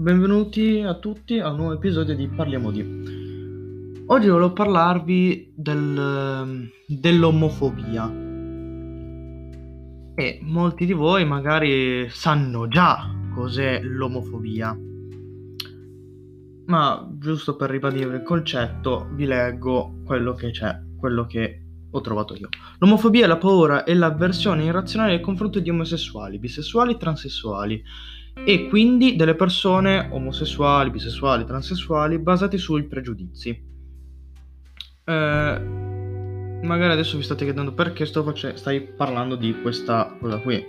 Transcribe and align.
benvenuti 0.00 0.80
a 0.80 0.94
tutti 0.94 1.40
a 1.40 1.50
un 1.50 1.56
nuovo 1.56 1.74
episodio 1.74 2.16
di 2.16 2.26
Parliamo 2.26 2.70
di. 2.70 2.80
Oggi 4.06 4.28
volevo 4.28 4.54
parlarvi 4.54 5.52
del, 5.54 6.70
dell'omofobia. 6.86 8.10
E 10.14 10.38
molti 10.40 10.86
di 10.86 10.94
voi 10.94 11.26
magari 11.26 12.08
sanno 12.08 12.66
già 12.66 13.10
cos'è 13.34 13.82
l'omofobia. 13.82 14.74
Ma 16.64 17.06
giusto 17.18 17.56
per 17.56 17.68
ribadire 17.68 18.16
il 18.16 18.22
concetto, 18.22 19.06
vi 19.12 19.26
leggo 19.26 20.00
quello 20.06 20.32
che 20.32 20.50
c'è, 20.50 20.80
quello 20.98 21.26
che 21.26 21.66
ho 21.90 22.00
trovato 22.00 22.34
io. 22.36 22.48
L'omofobia 22.78 23.26
è 23.26 23.28
la 23.28 23.36
paura 23.36 23.84
e 23.84 23.92
l'avversione 23.92 24.64
irrazionale 24.64 25.16
nei 25.16 25.20
confronti 25.20 25.60
di 25.60 25.68
omosessuali, 25.68 26.38
bisessuali, 26.38 26.96
transessuali 26.96 27.82
e 28.44 28.68
quindi 28.68 29.16
delle 29.16 29.34
persone 29.34 30.08
omosessuali, 30.10 30.90
bisessuali, 30.90 31.44
transessuali 31.44 32.18
basati 32.18 32.58
sui 32.58 32.84
pregiudizi. 32.84 33.68
Eh, 35.04 35.60
magari 36.62 36.92
adesso 36.92 37.16
vi 37.16 37.22
state 37.22 37.44
chiedendo 37.44 37.72
perché 37.72 38.06
face- 38.06 38.56
stai 38.56 38.82
parlando 38.82 39.34
di 39.34 39.60
questa 39.60 40.16
cosa 40.18 40.38
qui. 40.38 40.64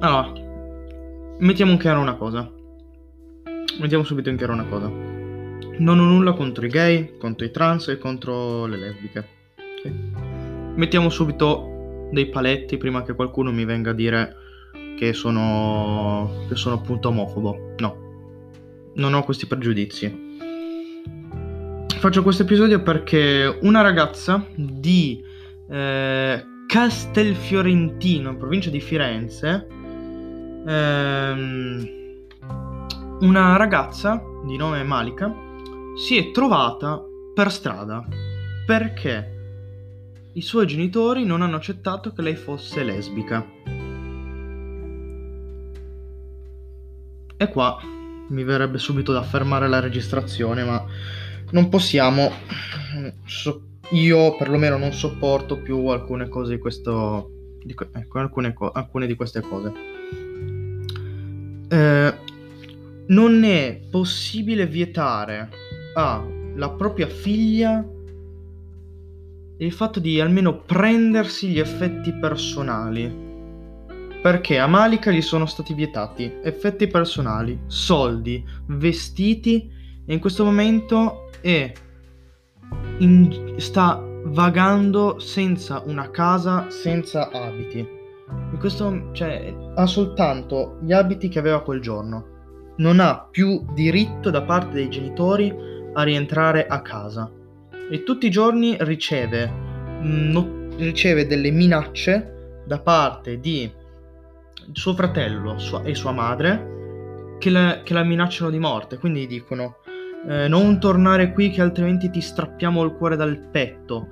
Allora, 0.00 0.32
mettiamo 1.38 1.72
in 1.72 1.78
chiaro 1.78 2.00
una 2.00 2.14
cosa. 2.14 2.50
Mettiamo 3.80 4.04
subito 4.04 4.28
in 4.28 4.36
chiaro 4.36 4.52
una 4.52 4.66
cosa. 4.66 4.88
Non 4.88 5.98
ho 5.98 6.04
nulla 6.04 6.32
contro 6.32 6.64
i 6.64 6.68
gay, 6.68 7.16
contro 7.18 7.46
i 7.46 7.50
trans 7.50 7.88
e 7.88 7.98
contro 7.98 8.66
le 8.66 8.76
lesbiche. 8.76 9.28
Okay. 9.78 9.92
Mettiamo 10.74 11.08
subito 11.10 12.08
dei 12.10 12.28
paletti 12.28 12.76
prima 12.76 13.02
che 13.02 13.14
qualcuno 13.14 13.52
mi 13.52 13.64
venga 13.64 13.90
a 13.90 13.94
dire 13.94 14.34
che 14.98 15.12
sono, 15.12 16.46
che 16.48 16.56
sono 16.56 16.74
appunto 16.74 17.08
omofobo. 17.08 17.74
No, 17.78 17.96
non 18.94 19.14
ho 19.14 19.22
questi 19.22 19.46
pregiudizi. 19.46 20.26
Faccio 21.98 22.22
questo 22.22 22.42
episodio 22.42 22.82
perché 22.82 23.58
una 23.62 23.80
ragazza 23.80 24.44
di 24.54 25.22
eh, 25.70 26.44
Castelfiorentino, 26.66 28.30
in 28.30 28.36
provincia 28.36 28.70
di 28.70 28.80
Firenze, 28.80 29.66
ehm, 30.66 31.88
una 33.20 33.56
ragazza 33.56 34.22
di 34.44 34.56
nome 34.56 34.82
Malika 34.82 35.32
si 35.96 36.16
è 36.16 36.30
trovata 36.30 37.02
per 37.34 37.50
strada 37.50 38.06
perché 38.66 39.36
i 40.34 40.42
suoi 40.42 40.66
genitori 40.66 41.24
non 41.24 41.42
hanno 41.42 41.56
accettato 41.56 42.12
che 42.12 42.22
lei 42.22 42.36
fosse 42.36 42.84
lesbica. 42.84 43.77
E 47.40 47.48
qua 47.50 47.80
mi 48.28 48.42
verrebbe 48.42 48.78
subito 48.78 49.12
da 49.12 49.22
fermare 49.22 49.68
la 49.68 49.78
registrazione, 49.78 50.64
ma 50.64 50.84
non 51.52 51.68
possiamo. 51.68 52.32
So, 53.24 53.62
io 53.92 54.36
perlomeno 54.36 54.76
non 54.76 54.92
sopporto 54.92 55.56
più 55.62 55.86
alcune 55.86 56.28
cose 56.28 56.56
di 56.56 56.58
questo. 56.58 57.30
Di, 57.62 57.76
ecco, 57.92 58.18
alcune, 58.18 58.54
alcune, 58.72 59.06
di 59.06 59.14
queste 59.14 59.40
cose. 59.40 59.72
Eh, 61.68 62.14
non 63.06 63.44
è 63.44 63.80
possibile 63.88 64.66
vietare 64.66 65.48
alla 65.94 66.70
propria 66.70 67.06
figlia 67.06 67.84
il 69.60 69.72
fatto 69.72 70.00
di 70.00 70.20
almeno 70.20 70.60
prendersi 70.62 71.48
gli 71.48 71.60
effetti 71.60 72.12
personali. 72.12 73.27
Perché 74.20 74.58
a 74.58 74.66
Malika 74.66 75.10
gli 75.10 75.22
sono 75.22 75.46
stati 75.46 75.74
vietati 75.74 76.38
effetti 76.42 76.86
personali, 76.88 77.58
soldi, 77.66 78.44
vestiti 78.66 79.70
e 80.04 80.12
in 80.12 80.18
questo 80.18 80.44
momento 80.44 81.30
è 81.40 81.72
in, 82.98 83.54
sta 83.58 84.02
vagando 84.24 85.18
senza 85.18 85.82
una 85.86 86.10
casa, 86.10 86.68
senza 86.70 87.30
abiti. 87.30 87.78
In 87.78 88.58
questo, 88.58 89.10
cioè, 89.12 89.54
ha 89.74 89.86
soltanto 89.86 90.78
gli 90.82 90.92
abiti 90.92 91.28
che 91.28 91.38
aveva 91.38 91.62
quel 91.62 91.80
giorno. 91.80 92.36
Non 92.78 93.00
ha 93.00 93.26
più 93.30 93.64
diritto 93.72 94.30
da 94.30 94.42
parte 94.42 94.74
dei 94.74 94.90
genitori 94.90 95.54
a 95.94 96.02
rientrare 96.02 96.66
a 96.66 96.82
casa 96.82 97.30
e 97.90 98.02
tutti 98.02 98.26
i 98.26 98.30
giorni 98.30 98.76
riceve, 98.80 99.50
mm, 99.50 100.30
no, 100.30 100.48
riceve 100.76 101.26
delle 101.26 101.50
minacce 101.50 102.62
da 102.66 102.78
parte 102.80 103.40
di 103.40 103.70
suo 104.72 104.94
fratello 104.94 105.58
sua, 105.58 105.82
e 105.82 105.94
sua 105.94 106.12
madre 106.12 107.36
che 107.38 107.50
la, 107.50 107.80
che 107.82 107.94
la, 107.94 108.02
minacciano 108.02 108.50
di 108.50 108.58
morte. 108.58 108.98
Quindi 108.98 109.26
dicono 109.26 109.76
eh, 110.28 110.48
non 110.48 110.78
tornare 110.80 111.32
qui 111.32 111.50
che 111.50 111.60
altrimenti 111.60 112.10
ti 112.10 112.20
strappiamo 112.20 112.82
il 112.84 112.92
cuore 112.92 113.16
dal 113.16 113.38
petto. 113.50 114.08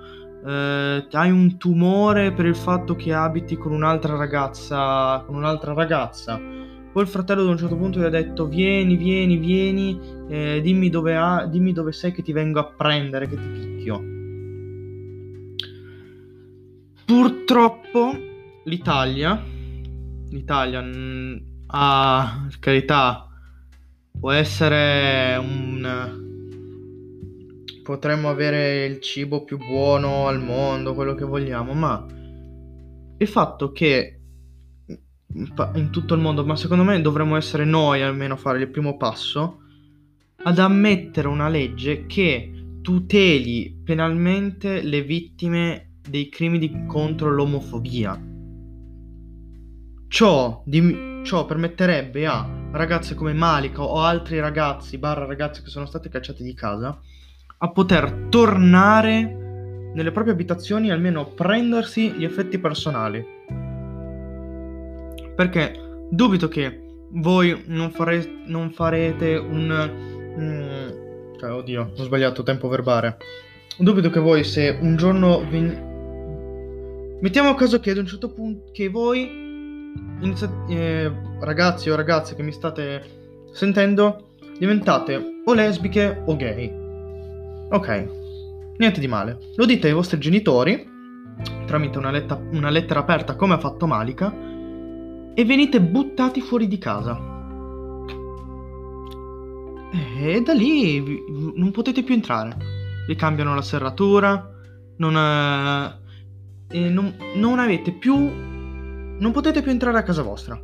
Eh, 0.47 1.07
hai 1.11 1.31
un 1.31 1.59
tumore 1.59 2.33
per 2.33 2.47
il 2.47 2.57
fatto 2.57 2.95
che 2.95 3.13
abiti 3.13 3.57
con 3.57 3.73
un'altra 3.73 4.17
ragazza, 4.17 5.23
con 5.27 5.37
un'altra 5.37 5.73
ragazza 5.73 6.41
poi 6.97 7.05
il 7.05 7.11
fratello 7.11 7.43
ad 7.43 7.49
un 7.49 7.59
certo 7.59 7.77
punto 7.77 8.01
gli 8.01 8.05
ha 8.05 8.09
detto 8.09 8.47
vieni, 8.47 8.97
vieni, 8.97 9.37
vieni, 9.37 10.01
eh, 10.31 10.63
dimmi, 10.63 10.89
dove 10.89 11.15
ha, 11.15 11.45
dimmi 11.45 11.75
dove 11.75 11.93
sei 11.93 12.11
che 12.11 12.23
ti 12.23 12.33
vengo 12.33 12.59
a 12.59 12.73
prendere, 12.75 13.29
che 13.29 13.37
ti 13.37 13.49
picchio. 13.49 14.03
Purtroppo 17.05 18.13
l'Italia, 18.65 19.45
l'Italia 20.31 20.83
mm, 20.83 21.37
ha, 21.67 22.49
carità, 22.59 23.29
può 24.19 24.31
essere 24.33 25.37
un... 25.37 26.25
Potremmo 27.83 28.29
avere 28.29 28.85
il 28.85 29.01
cibo 29.01 29.45
più 29.45 29.59
buono 29.59 30.27
al 30.27 30.43
mondo, 30.43 30.95
quello 30.95 31.15
che 31.15 31.25
vogliamo, 31.25 31.73
ma 31.73 32.05
il 33.19 33.29
fatto 33.29 33.71
che 33.71 34.21
in 35.33 35.91
tutto 35.91 36.15
il 36.15 36.21
mondo, 36.21 36.45
ma 36.45 36.57
secondo 36.57 36.83
me 36.83 37.01
dovremmo 37.01 37.37
essere 37.37 37.65
noi 37.65 38.03
almeno 38.03 38.35
a 38.35 38.39
fare 38.39 38.59
il 38.59 38.71
primo 38.71 38.97
passo 38.97 39.61
ad 40.43 40.59
ammettere 40.59 41.29
una 41.29 41.49
legge 41.49 42.07
che 42.07 42.79
tuteli 42.83 43.83
penalmente 43.85 44.83
le 44.83 45.03
vittime 45.03 45.99
dei 46.09 46.29
crimini 46.29 46.87
contro 46.87 47.31
l'omofobia. 47.31 48.35
Ciò, 50.09 50.63
di, 50.65 51.23
ciò 51.25 51.47
permetterebbe 51.47 52.27
a 52.27 52.49
ragazze 52.71 53.15
come 53.15 53.33
Malika 53.33 53.83
o 53.83 54.01
altri 54.01 54.39
ragazzi, 54.39 54.99
barra 54.99 55.27
ragazze 55.27 55.63
che 55.63 55.69
sono 55.69 55.87
state 55.87 56.09
cacciate 56.09 56.43
di 56.43 56.55
casa, 56.55 56.99
a 57.59 57.71
poter 57.71 58.27
tornare 58.29 59.45
nelle 59.95 60.13
proprie 60.13 60.35
abitazioni 60.35 60.89
e 60.89 60.93
almeno 60.93 61.27
prendersi 61.27 62.13
gli 62.13 62.25
effetti 62.25 62.59
personali. 62.59 63.25
Perché 65.35 65.73
dubito 66.11 66.49
che 66.49 66.83
voi 67.13 67.65
non, 67.67 67.91
fare, 67.91 68.43
non 68.47 68.71
farete 68.71 69.37
un... 69.37 69.91
Mm, 70.39 71.39
cioè, 71.39 71.51
oddio, 71.51 71.93
ho 71.97 72.03
sbagliato 72.03 72.43
tempo 72.43 72.69
verbale. 72.69 73.17
Dubito 73.79 74.11
che 74.11 74.21
voi 74.21 74.45
se 74.45 74.79
un 74.81 74.97
giorno... 74.97 75.45
Ven... 75.49 77.19
Mettiamo 77.21 77.51
a 77.51 77.55
caso 77.55 77.81
che 77.81 77.91
ad 77.91 77.97
un 77.97 78.07
certo 78.07 78.31
punto 78.33 78.71
che 78.73 78.89
voi, 78.89 79.46
iniziate, 80.21 80.55
eh, 80.69 81.13
ragazzi 81.41 81.91
o 81.91 81.97
ragazze 81.97 82.35
che 82.35 82.43
mi 82.43 82.53
state 82.53 83.49
sentendo, 83.53 84.31
diventate 84.59 85.43
o 85.45 85.55
lesbiche 85.55 86.23
o 86.25 86.37
gay. 86.37 86.73
Ok, 87.71 88.09
niente 88.77 89.01
di 89.01 89.09
male. 89.09 89.39
Lo 89.57 89.67
dite 89.67 89.89
ai 89.89 89.93
vostri 89.93 90.19
genitori 90.19 90.95
tramite 91.67 91.99
una, 91.99 92.11
letta, 92.11 92.41
una 92.53 92.71
lettera 92.71 93.01
aperta 93.01 93.37
come 93.37 93.55
ha 93.55 93.59
fatto 93.59 93.87
Malika 93.87 94.33
e 95.35 95.45
venite 95.45 95.81
buttati 95.81 96.41
fuori 96.41 96.67
di 96.67 96.79
casa. 96.79 97.35
E 100.19 100.43
da 100.43 100.53
lì 100.53 101.23
non 101.55 101.71
potete 101.73 102.03
più 102.03 102.15
entrare. 102.15 102.57
Vi 103.07 103.15
cambiano 103.15 103.55
la 103.55 103.63
serratura, 103.63 104.51
non, 104.97 105.17
eh, 106.69 106.89
non, 106.89 107.15
non 107.35 107.59
avete 107.59 107.93
più... 107.93 108.55
non 109.19 109.33
potete 109.33 109.63
più 109.63 109.71
entrare 109.71 109.99
a 109.99 110.03
casa 110.03 110.23
vostra. 110.23 110.61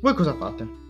Voi 0.00 0.14
cosa 0.14 0.34
fate? 0.34 0.82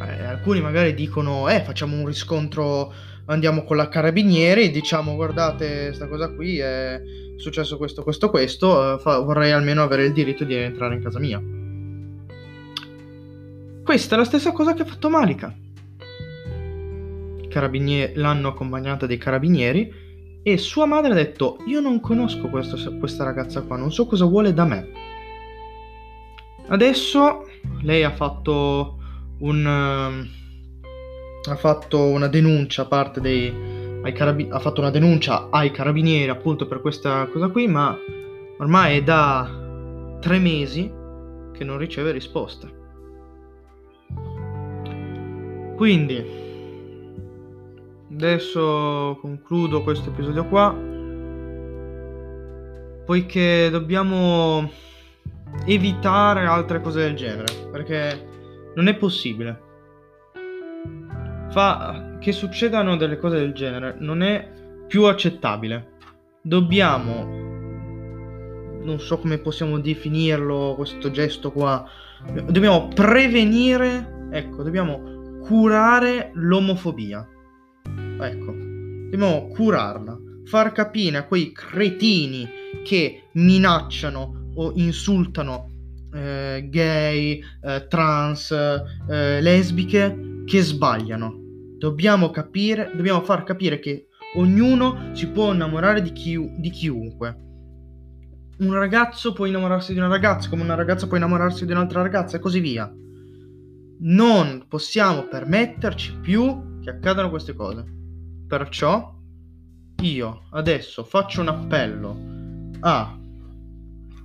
Eh, 0.00 0.24
alcuni 0.24 0.60
magari 0.60 0.94
dicono, 0.94 1.48
eh, 1.48 1.62
facciamo 1.62 1.96
un 1.96 2.06
riscontro, 2.06 2.92
andiamo 3.26 3.64
con 3.64 3.76
la 3.76 3.88
carabinieri 3.88 4.70
diciamo, 4.70 5.14
guardate, 5.14 5.86
questa 5.86 6.06
cosa 6.06 6.32
qui 6.32 6.58
è 6.58 7.00
successo 7.36 7.76
questo, 7.76 8.02
questo, 8.02 8.30
questo, 8.30 8.94
eh, 8.94 8.98
fa, 8.98 9.18
vorrei 9.18 9.52
almeno 9.52 9.82
avere 9.82 10.04
il 10.04 10.12
diritto 10.12 10.44
di 10.44 10.54
entrare 10.54 10.94
in 10.96 11.02
casa 11.02 11.18
mia. 11.18 11.42
Questa 13.82 14.14
è 14.14 14.18
la 14.18 14.24
stessa 14.24 14.52
cosa 14.52 14.74
che 14.74 14.82
ha 14.82 14.86
fatto 14.86 15.08
Malika. 15.08 15.56
Carabinieri, 17.48 18.14
l'hanno 18.16 18.48
accompagnata 18.48 19.06
dei 19.06 19.16
carabinieri 19.16 20.04
e 20.42 20.58
sua 20.58 20.86
madre 20.86 21.12
ha 21.12 21.14
detto 21.14 21.56
io 21.66 21.80
non 21.80 22.00
conosco 22.00 22.48
questo, 22.48 22.76
questa 22.98 23.24
ragazza 23.24 23.62
qua, 23.62 23.76
non 23.76 23.92
so 23.92 24.06
cosa 24.06 24.26
vuole 24.26 24.52
da 24.52 24.64
me. 24.64 25.05
Adesso 26.68 27.46
lei 27.82 28.02
ha 28.02 28.10
fatto 28.12 28.98
un, 29.38 29.64
uh, 29.64 31.50
ha 31.50 31.56
fatto 31.56 32.02
una 32.02 32.26
denuncia 32.26 32.82
a 32.82 32.86
parte 32.86 33.20
dei 33.20 33.76
ai 34.02 34.12
carabi- 34.12 34.48
ha 34.50 34.60
fatto 34.60 34.80
una 34.80 34.90
denuncia 34.90 35.48
ai 35.50 35.72
carabinieri 35.72 36.30
appunto 36.30 36.66
per 36.68 36.80
questa 36.80 37.26
cosa 37.26 37.48
qui, 37.48 37.66
ma 37.66 37.96
ormai 38.58 38.98
è 38.98 39.02
da 39.02 39.50
tre 40.20 40.38
mesi 40.38 40.90
che 41.52 41.64
non 41.64 41.78
riceve 41.78 42.12
risposte. 42.12 42.74
Quindi 45.76 46.24
adesso 48.12 49.18
concludo 49.20 49.82
questo 49.82 50.08
episodio 50.08 50.46
qua 50.46 50.74
poiché 53.04 53.68
dobbiamo 53.70 54.70
evitare 55.64 56.44
altre 56.44 56.80
cose 56.80 57.00
del 57.00 57.14
genere 57.14 57.68
perché 57.70 58.72
non 58.74 58.88
è 58.88 58.96
possibile. 58.96 59.62
Fa 61.50 62.16
che 62.20 62.32
succedano 62.32 62.96
delle 62.96 63.18
cose 63.18 63.38
del 63.38 63.54
genere 63.54 63.96
non 63.98 64.22
è 64.22 64.52
più 64.86 65.04
accettabile. 65.04 65.94
Dobbiamo 66.42 67.44
non 68.82 69.00
so 69.00 69.18
come 69.18 69.38
possiamo 69.38 69.80
definirlo 69.80 70.74
questo 70.76 71.10
gesto 71.10 71.50
qua 71.50 71.84
dobbiamo 72.44 72.86
prevenire 72.86 74.28
ecco 74.30 74.62
dobbiamo 74.62 75.38
curare 75.40 76.30
l'omofobia. 76.34 77.26
Ecco 78.18 78.52
dobbiamo 78.52 79.48
curarla 79.48 80.18
far 80.44 80.72
capire 80.72 81.18
a 81.18 81.26
quei 81.26 81.52
cretini 81.52 82.48
che 82.84 83.24
minacciano 83.32 84.45
o 84.56 84.72
insultano 84.74 85.70
eh, 86.12 86.66
gay, 86.70 87.42
eh, 87.62 87.86
trans, 87.88 88.50
eh, 88.50 89.40
lesbiche 89.40 90.42
che 90.44 90.62
sbagliano. 90.62 91.44
Dobbiamo 91.78 92.30
capire, 92.30 92.92
dobbiamo 92.94 93.22
far 93.22 93.44
capire 93.44 93.78
che 93.78 94.08
ognuno 94.36 95.10
si 95.12 95.28
può 95.28 95.52
innamorare 95.52 96.02
di, 96.02 96.12
chi, 96.12 96.38
di 96.58 96.70
chiunque. 96.70 97.44
Un 98.58 98.72
ragazzo 98.72 99.32
può 99.32 99.44
innamorarsi 99.44 99.92
di 99.92 99.98
una 99.98 100.08
ragazza, 100.08 100.48
come 100.48 100.62
una 100.62 100.74
ragazza 100.74 101.06
può 101.06 101.16
innamorarsi 101.16 101.66
di 101.66 101.72
un'altra 101.72 102.00
ragazza 102.00 102.36
e 102.36 102.40
così 102.40 102.60
via. 102.60 102.90
Non 103.98 104.64
possiamo 104.68 105.26
permetterci 105.26 106.18
più 106.20 106.80
che 106.80 106.90
accadano 106.90 107.28
queste 107.28 107.52
cose. 107.52 107.84
Perciò 108.46 109.14
io 110.02 110.42
adesso 110.52 111.04
faccio 111.04 111.40
un 111.40 111.48
appello 111.48 112.16
a 112.80 113.18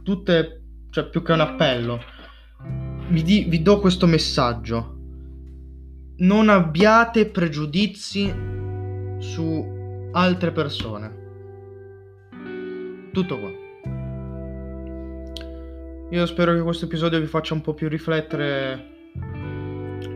tutte, 0.04 0.62
cioè 0.90 1.10
più 1.10 1.22
che 1.22 1.32
un 1.32 1.42
appello, 1.42 2.00
vi, 3.10 3.24
di, 3.24 3.46
vi 3.48 3.62
do 3.62 3.80
questo 3.80 4.08
messaggio. 4.08 4.98
Non 6.18 6.50
abbiate 6.50 7.28
pregiudizi 7.28 8.34
su 9.20 10.10
altre 10.12 10.52
persone. 10.52 11.20
Tutto 13.12 13.40
qua. 13.40 13.50
Io 16.12 16.26
spero 16.26 16.54
che 16.54 16.62
questo 16.62 16.86
episodio 16.86 17.20
vi 17.20 17.26
faccia 17.26 17.54
un 17.54 17.62
po' 17.62 17.74
più 17.74 17.88
riflettere 17.88 18.90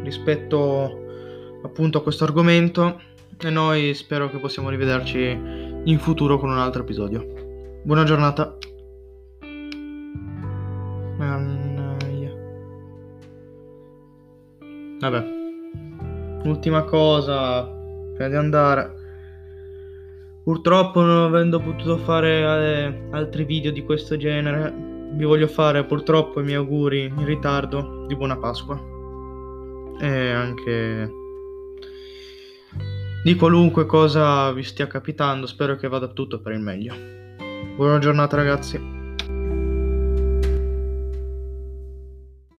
rispetto 0.04 1.04
appunto 1.64 1.98
a 1.98 2.04
questo 2.04 2.26
argomento 2.26 3.02
e 3.38 3.50
noi 3.50 3.94
spero 3.94 4.30
che 4.30 4.38
possiamo 4.38 4.70
rivederci 4.70 5.22
in 5.86 6.00
futuro 6.00 6.38
con 6.38 6.50
un 6.50 6.58
altro 6.58 6.82
episodio. 6.82 7.82
Buona 7.84 8.04
giornata. 8.04 8.58
Vabbè. 15.00 15.44
Ultima 16.44 16.84
cosa 16.84 17.64
prima 18.14 18.30
di 18.30 18.36
andare. 18.36 18.94
Purtroppo 20.44 21.02
non 21.02 21.24
avendo 21.24 21.60
potuto 21.60 21.98
fare 21.98 22.40
eh, 22.40 23.08
altri 23.12 23.46
video 23.46 23.72
di 23.72 23.84
questo 23.84 24.16
genere, 24.16 24.72
vi 25.14 25.24
voglio 25.26 25.48
fare 25.48 25.86
purtroppo 25.86 26.40
i 26.40 26.44
miei 26.44 26.58
auguri 26.58 27.06
in 27.06 27.26
ritardo 27.26 28.06
di 28.08 28.16
buona 28.16 28.38
Pasqua. 28.38 28.80
E 30.00 30.32
anche 30.32 31.12
di 33.24 33.36
qualunque 33.36 33.88
cosa 33.88 34.52
vi 34.52 34.62
stia 34.62 34.86
capitando, 34.86 35.48
spero 35.48 35.78
che 35.78 35.88
vada 35.88 36.10
tutto 36.10 36.40
per 36.40 36.54
il 36.54 36.60
meglio. 36.60 36.94
Buona 37.76 37.98
giornata 37.98 38.36
ragazzi. 38.36 38.95